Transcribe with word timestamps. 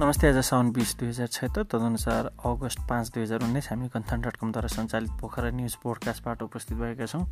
नमस्ते 0.00 0.28
आज 0.28 0.36
साउन 0.44 0.70
बिस 0.72 0.94
दुई 0.98 1.08
हजार 1.08 1.26
छत्तर 1.26 1.62
तदनुसार 1.70 2.26
अगस्त 2.46 2.80
पाँच 2.88 3.08
दुई 3.14 3.22
हजार 3.22 3.42
उन्नाइस 3.42 3.68
हामी 3.68 3.88
कन्थन 3.90 4.20
डट 4.22 4.36
कमद्वारा 4.38 4.68
सञ्चालित 4.70 5.10
पोखरा 5.20 5.50
न्युज 5.50 5.74
पोडकास्टबाट 5.82 6.42
उपस्थित 6.42 6.78
भएका 6.78 7.06
छौँ। 7.06 7.24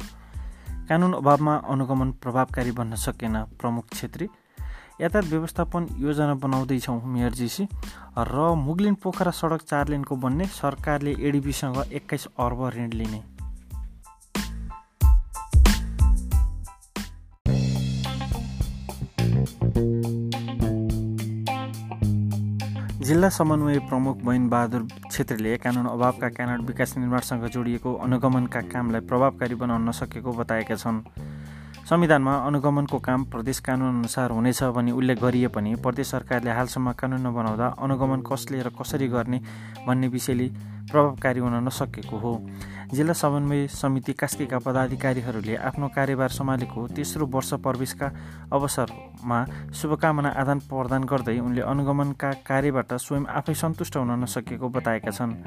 कानुन 0.88 1.12
अभावमा 1.14 1.54
अनुगमन 1.70 2.10
प्रभावकारी 2.22 2.72
बन्न 2.72 2.96
सकेन 2.98 3.38
प्रमुख 3.60 3.94
छेत्री 3.94 4.28
यातायात 5.00 5.30
व्यवस्थापन 5.30 5.86
योजना 5.98 6.34
बनाउँदैछौँ 6.42 7.00
मेयरजीसी 7.06 7.68
र 8.32 8.50
मुगलिन 8.66 8.94
पोखरा 8.98 9.30
सडक 9.30 9.62
चार 9.62 9.88
लेनको 9.88 10.16
बन्ने 10.26 10.46
सरकारले 10.58 11.14
एडिबीसँग 11.22 11.82
एक्काइस 11.92 12.26
अर्ब 12.26 12.68
ऋण 12.76 12.90
लिने। 12.92 13.22
जिल्ला 23.06 23.28
समन्वय 23.30 23.78
प्रमुख 23.86 24.16
बहादुर 24.50 24.86
छेत्रीले 25.12 25.56
कानुन 25.62 25.86
अभावका 25.86 26.28
कारण 26.28 26.62
विकास 26.66 26.96
निर्माणसँग 26.98 27.44
जोडिएको 27.54 27.92
अनुगमनका 28.02 28.60
कामलाई 28.66 29.00
प्रभावकारी 29.06 29.54
बनाउन 29.54 29.88
नसकेको 29.88 30.32
बताएका 30.32 30.74
छन्। 30.74 30.98
संविधानमा 31.86 32.32
अनुगमनको 32.46 32.98
काम 32.98 33.24
प्रदेश 33.30 33.58
कानुन 33.62 33.98
अनुसार 33.98 34.30
हुनेछ 34.30 34.62
भनी 34.74 34.90
उल्लेख 34.90 35.20
गरिए 35.22 35.48
पनि 35.54 35.74
प्रदेश 35.78 36.06
सरकारले 36.10 36.50
हालसम्म 36.50 36.92
कानुन 36.92 37.20
नबनाउँदा 37.22 37.66
अनुगमन 37.78 38.20
कसले 38.26 38.62
र 38.62 38.70
कसरी 38.74 39.06
गर्ने 39.08 39.38
भन्ने 39.86 40.08
विषयले 40.10 40.46
प्रभावकारी 40.90 41.40
हुन 41.40 41.54
नसकेको 41.62 42.16
हो। 42.18 42.32
जिल्ला 42.90 43.12
समन्वय 43.12 43.66
समिति 43.70 44.12
कास्कीका 44.12 44.58
पदाधिकारीहरूले 44.66 45.56
आफ्नो 45.62 45.88
कार्यभार 45.94 46.30
सम्हालेको 46.34 46.86
तेस्रो 46.90 47.26
वर्ष 47.30 47.54
प्रवेशका 47.62 48.10
अवसरमा 48.50 49.38
शुभकामना 49.70 50.28
आदान 50.42 50.58
प्रदान 50.66 51.04
गर्दै 51.06 51.38
उनले 51.38 51.62
अनुगमनका 51.62 52.32
कार्यबाट 52.42 52.94
स्वयं 52.98 53.30
आफै 53.30 53.54
सन्तुष्ट 53.54 53.96
हुन 53.96 54.10
नसकेको 54.24 54.68
बताएका 54.74 55.10
छन्। 55.12 55.38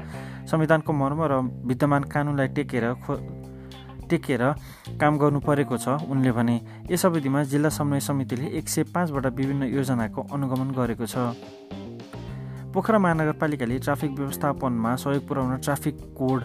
संविधानको 0.48 0.92
मर्म 0.92 1.20
र 1.22 1.44
विद्यमान 1.68 2.02
कानुनलाई 2.08 2.48
टेकेर 2.56 2.84
टेकेर 4.10 4.42
काम 5.00 5.18
गर्नु 5.18 5.40
परेको 5.40 5.76
छ। 5.76 6.02
उनले 6.04 6.32
भने 6.32 6.60
यस 6.90 7.06
अवधिमा 7.06 7.42
जिल्ला 7.46 7.68
समन्वय 7.70 8.00
समितिले 8.02 8.46
एक 8.58 8.68
सय 8.68 8.82
पाँचवटा 8.90 9.28
विभिन्न 9.30 9.70
योजनाको 9.70 10.26
अनुगमन 10.32 10.70
गरेको 10.74 11.06
छ। 11.06 11.34
पोखरा 12.70 12.98
महानगरपालिकाले 12.98 13.78
ट्राफिक 13.80 14.10
व्यवस्थापनमा 14.10 14.94
सहयोग 14.96 15.26
पुर्याउन 15.28 15.56
ट्राफिक 15.58 15.96
कोड 16.14 16.42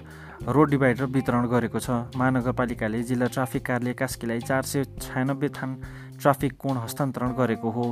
रोड 0.48 0.70
डिभाइडर 0.70 1.06
वितरण 1.06 1.46
गरेको 1.48 1.80
छ। 1.80 1.90
महानगरपालिकाले 2.18 3.02
जिल्ला 3.04 3.28
ट्राफिक 3.30 3.66
कार्यालय 3.66 3.94
कास्कीलाई 3.94 4.40
चार 4.42 4.64
सय 4.64 4.84
छयानब्बे 5.02 5.50
थान 5.54 5.78
ट्राफिक 6.22 6.58
कोण 6.58 6.78
हस्तान्तरण 6.78 7.34
गरेको 7.38 7.70
हो। 7.70 7.86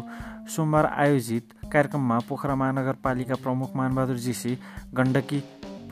सोमबार 0.49 0.85
आयोजित 0.85 1.53
कार्यक्रममा 1.71 2.19
पोखरा 2.30 2.55
महानगरपालिका 2.55 3.35
प्रमुख 3.37 3.75
मानबहादुर 3.75 4.17
जीसी 4.17 4.58
गण्डकी 4.93 5.39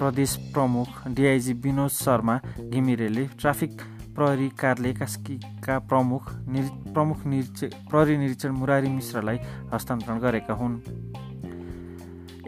प्रदेश 0.02 0.32
प्रमुख 0.54 0.88
डिआइजी 1.08 1.54
विनोद 1.64 1.90
शर्मा 1.94 2.36
घिमिरेले 2.60 3.26
ट्राफिक 3.40 3.82
प्रहरी 4.16 4.48
कार्यालय 4.58 4.94
कास्कीका 4.94 5.78
प्रमुख 5.90 6.24
निर 6.50 6.66
प्रमुख 6.90 7.26
निरीक्षक 7.26 7.72
प्रहरी 7.90 8.18
निरीक्षण 8.18 8.52
मुरारी 8.52 8.90
मिश्रलाई 8.90 9.38
हस्तान्तरण 9.74 10.20
गरेका 10.20 10.54
हुन्। 10.54 10.76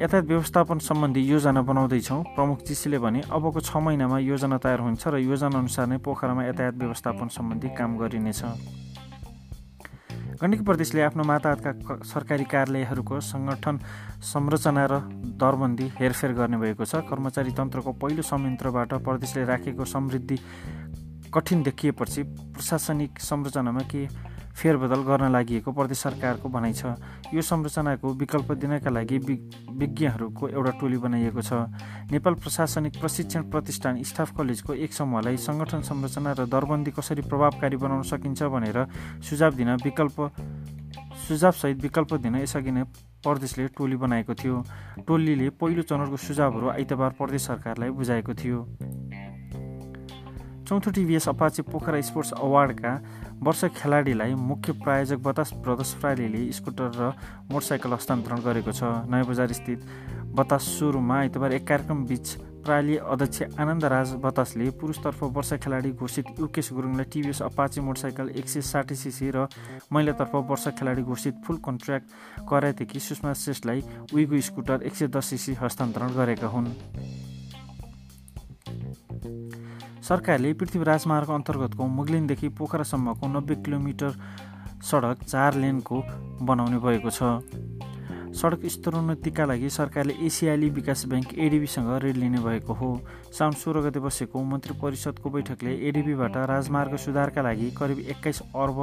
यातायात 0.02 0.26
व्यवस्थापन 0.26 0.78
सम्बन्धी 0.82 1.22
योजना 1.22 1.62
बनाउँदैछौँ। 1.62 2.22
प्रमुख 2.34 2.58
चिसीले 2.66 2.98
भने 2.98 3.22
अबको 3.30 3.60
छ 3.62 3.78
महिनामा 3.78 4.18
योजना 4.20 4.58
तयार 4.58 4.80
हुन्छ 4.82 5.08
र 5.08 5.22
योजना 5.22 5.54
अनुसार 5.54 5.88
नै 5.88 5.98
पोखरामा 6.02 6.44
यातायात 6.44 6.76
व्यवस्थापन 6.82 7.28
सम्बन्धी 7.38 7.70
काम 7.78 7.98
गरिनेछ। 8.02 8.42
गण्डकी 10.44 10.64
प्रदेशले 10.68 11.02
आफ्नो 11.02 11.24
माताहतका 11.24 12.04
सरकारी 12.04 12.44
कार्यालयहरूको 12.52 13.20
सङ्गठन 13.24 13.76
संरचना 14.28 14.84
र 14.92 14.94
दरबन्दी 15.40 15.88
हेरफेर 15.96 16.32
गर्ने 16.36 16.58
भएको 16.60 16.84
छ। 16.84 17.00
कर्मचारी 17.08 17.52
तन्त्रको 17.56 17.92
पहिलो 17.96 18.24
संयन्त्रबाट 18.28 18.92
प्रदेशले 19.08 19.44
राखेको 19.48 19.86
समृद्धि 19.88 20.38
कठिन 21.32 21.64
देखिएपछि 21.64 22.24
प्रशासनिक 22.60 23.24
संरचनामा 23.24 23.84
के 23.88 24.02
फेरबदल 24.54 25.02
गर्न 25.04 25.32
लागि 25.32 25.60
प्रदेश 25.66 25.98
सरकारको 25.98 26.50
भनाइ 26.50 26.74
छ। 26.74 26.96
यो 27.34 27.42
संरचनाको 27.42 28.08
विकल्प 28.14 28.52
दिनका 28.62 28.90
लागि 28.90 29.18
विज्ञहरूको 29.18 30.48
एउटा 30.50 30.72
टोली 30.80 30.98
बनाइएको 30.98 31.42
छ। 31.42 31.52
नेपाल 32.12 32.34
प्रशासनिक 32.38 32.94
प्रशिक्षण 33.00 33.42
प्रतिष्ठान 33.50 34.04
स्टाफ 34.04 34.30
कलेजको 34.38 34.74
एक 34.76 34.94
समूहलाई 34.94 35.38
सङ्गठन 35.38 35.82
संरचना 35.82 36.32
र 36.38 36.46
दरबन्दी 36.46 36.92
कसरी 36.94 37.22
प्रभावकारी 37.26 37.78
बनाउन 37.78 38.04
सकिन्छ 38.06 38.44
भनेर 38.46 38.78
सुझाव 39.26 39.52
दिन 39.58 39.70
विकल्प 39.84 40.18
सुझावसहित 41.24 41.78
विकल्प 41.82 42.14
दिन 42.22 42.36
यसअघि 42.36 42.72
नै 42.72 42.84
प्रदेशले 43.24 43.68
टोली 43.78 43.96
बनाएको 43.96 44.34
थियो। 44.36 44.56
टोलीले 45.08 45.50
पहिलो 45.56 45.82
चरणको 45.82 46.18
सुझावहरू 46.20 46.68
आइतबार 46.70 47.12
प्रदेश 47.18 47.42
सरकारलाई 47.48 47.90
बुझाएको 47.90 48.34
थियो। 48.34 48.60
चौथो 50.74 50.92
टिभीएस 50.92 51.28
अपाचे 51.30 51.62
पोखरा 51.70 52.02
स्पोर्ट्स 52.02 52.32
अवार्डका 52.34 52.92
वर्ष 53.46 53.64
खेलाडीलाई 53.78 54.34
मुख्य 54.34 54.74
प्रायोजक 54.82 55.20
बतास 55.22 55.50
ब्रदर्स 55.62 55.94
फ्राइलीले 56.02 56.42
स्कुटर 56.52 56.90
र 56.98 57.10
मोटरसाइकल 57.54 57.94
हस्तान्तरण 57.94 58.40
गरेको 58.42 58.72
छ। 58.74 59.06
नयाँ 59.06 59.26
बजार 59.30 59.54
स्थित 59.54 59.86
बतास 60.34 60.64
सोरुममा 60.74 61.18
आइतबार 61.20 61.54
एक 61.54 61.68
कार्यक्रम 61.68 62.04
बीच 62.10 62.26
प्राली 62.66 62.98
अध्यक्ष 62.98 63.42
आनन्द 63.54 63.86
राज 63.86 64.14
बतासले 64.18 64.70
पुरुषतर्फ 64.82 65.24
वर्ष 65.30 65.54
खेलाडी 65.62 65.92
घोषित 65.94 66.26
युकेश 66.42 66.72
गुरुङलाई 66.74 67.06
टिभीएस 67.14 67.42
अपाचे 67.44 67.82
मोटरसाइकल 67.86 68.30
एक 68.34 68.48
सय 68.50 68.62
साठी 68.66 68.96
सिसी 68.98 69.30
र 69.30 69.46
महिलातर्फ 69.94 70.34
वर्ष 70.50 70.68
खेलाडी 70.74 71.02
घोषित 71.06 71.36
फुल 71.46 71.58
कन्ट्र्याक्ट 71.62 72.08
कराएदेखि 72.50 73.00
सुषमा 73.00 73.34
श्रेष्ठलाई 73.38 73.84
उइगो 74.10 74.42
स्कुटर 74.50 74.82
एक 74.90 74.96
सय 74.96 75.08
दस 75.14 75.30
सिसी 75.30 75.54
हस्तान्तरण 75.62 76.18
गरेका 76.18 76.48
हुन्। 76.48 76.74
सरकारले 80.04 80.52
पृथ्वी 80.60 80.84
राजमार्ग 80.84 81.30
अन्तर्गतको 81.32 81.86
मुगलिनदेखि 81.88 82.48
पोखरासम्मको 82.60 83.28
नब्बे 83.28 83.56
किलोमिटर 83.64 84.12
सडक 84.84 85.24
चार 85.24 85.56
लेनको 85.56 85.98
बनाउने 86.44 86.78
भएको 86.84 87.10
छ। 87.10 87.63
सडक 88.34 88.66
स्तरोन्नतिका 88.66 89.46
लागि 89.46 89.70
सरकारले 89.70 90.14
एसियाली 90.26 90.70
विकास 90.72 91.06
ब्याङ्क 91.08 91.34
एडिबीसँग 91.36 91.90
ऋण 92.04 92.16
लिने 92.16 92.40
भएको 92.40 92.74
हो। 92.74 92.90
साउन 93.32 93.52
सोह्र 93.54 93.82
गते 93.82 94.00
बसेको 94.00 94.42
मन्त्री 94.44 94.74
परिषदको 94.82 95.30
बैठकले 95.30 95.74
एडिबीबाट 95.88 96.38
राजमार्ग 96.50 96.96
सुधारका 96.98 97.42
लागि 97.42 97.70
करिब 97.72 98.00
एक्काइस 98.02 98.42
अर्ब 98.42 98.80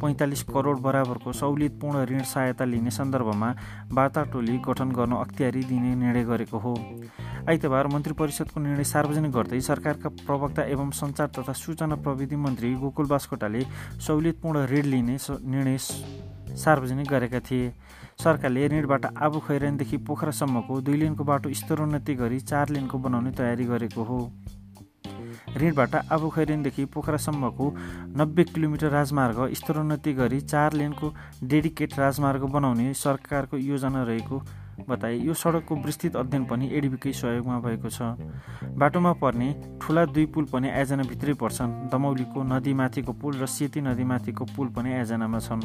पैँतालिस 0.00 0.42
करोड 0.46 0.80
बराबरको 0.82 1.32
सहुलियतपूर्ण 1.32 2.04
ऋण 2.06 2.22
सहायता 2.24 2.64
लिने 2.64 2.90
सन्दर्भमा 2.90 3.50
वार्ता 3.92 4.22
टोली 4.32 4.58
गठन 4.68 4.92
गर्न 4.92 5.16
अख्तियारी 5.16 5.62
दिने 5.64 5.94
निर्णय 5.96 6.24
गरेको 6.24 6.58
हो। 6.58 6.74
आइतबार 7.48 7.86
मन्त्री 7.86 8.14
परिषदको 8.14 8.60
निर्णय 8.60 8.84
सार्वजनिक 8.86 9.32
गर्दै 9.32 9.60
सरकारका 9.62 10.08
प्रवक्ता 10.20 10.62
एवं 10.66 10.90
सञ्चार 11.00 11.28
तथा 11.38 11.52
सूचना 11.56 11.96
प्रविधि 11.98 12.36
मन्त्री 12.38 12.74
गोकुल 12.76 13.06
बास्कोटाले 13.06 13.64
सहुलियतपूर्ण 13.98 14.66
ऋण 14.66 14.84
लिने 14.86 15.16
निर्णय 15.22 15.78
सार्वजनिक 16.56 17.08
गरेका 17.08 17.40
थिए। 17.40 17.72
सरकारले 18.20 18.68
ऋणबाट 18.68 19.04
आबु 19.16 19.38
खैरानदेखि 19.40 19.96
पोखरासम्मको 20.04 20.80
दुई 20.80 20.96
लेनको 20.96 21.24
बाटो 21.24 21.52
स्तरोन्नति 21.54 22.14
गरी 22.14 22.40
चार 22.42 22.68
लेनको 22.70 22.98
बनाउने 22.98 23.30
तयारी 23.32 23.64
गरेको 23.64 24.02
हो। 24.02 24.20
ऋणबाट 25.56 25.94
आबु 26.12 26.28
खैरेनदेखि 26.30 26.84
पोखरासम्मको 26.94 27.66
नब्बे 28.16 28.44
किलोमिटर 28.44 28.90
राजमार्ग 28.90 29.38
स्तरोन्नति 29.54 30.12
गरी 30.14 30.40
चार 30.42 30.72
लेनको 30.72 31.12
डेडिकेट 31.44 31.98
राजमार्ग 31.98 32.42
बनाउने 32.52 32.92
सरकारको 32.94 33.56
योजना 33.56 34.02
रहेको 34.02 34.42
बताए। 34.88 35.16
यो 35.18 35.34
सडकको 35.34 35.76
विस्तृत 35.76 36.16
अध्ययन 36.16 36.44
पनि 36.44 36.68
एडिबीकै 36.72 37.12
सहयोगमा 37.12 37.58
भएको 37.60 37.88
छ। 37.88 38.16
बाटोमा 38.78 39.12
पर्ने 39.20 39.48
ठुला 39.82 40.04
दुई 40.06 40.26
पुल 40.26 40.44
पनि 40.52 40.68
आयोजनाभित्रै 40.70 41.34
पर्छन्। 41.34 41.90
दमौलीको 41.90 42.42
नदीमाथिको 42.44 43.12
पुल 43.12 43.34
र 43.36 43.46
सेती 43.46 43.80
नदीमाथिको 43.80 44.44
पुल 44.56 44.68
पनि 44.72 44.92
आयोजनामा 44.94 45.38
छन्। 45.38 45.60